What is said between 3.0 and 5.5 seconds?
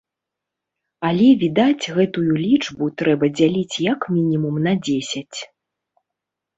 трэба дзяліць як мінімум на дзесяць.